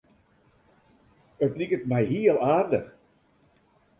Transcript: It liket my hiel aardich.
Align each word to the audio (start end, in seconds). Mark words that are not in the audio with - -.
It 1.45 1.51
liket 1.59 1.83
my 1.91 2.01
hiel 2.11 2.37
aardich. 2.53 2.91